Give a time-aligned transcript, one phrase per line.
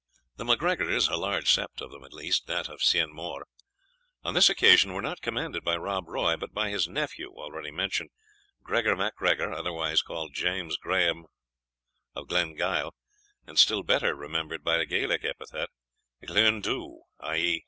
[0.37, 3.45] The MacGregors, a large sept of them at least, that of Ciar Mhor,
[4.23, 8.09] on this occasion were not commanded by Rob Roy, but by his nephew already mentioned,
[8.63, 11.25] Gregor MacGregor, otherwise called James Grahame
[12.15, 12.95] of Glengyle,
[13.45, 15.69] and still better remembered by the Gaelic epithet
[16.23, 17.59] of _Ghlune Dhu, i.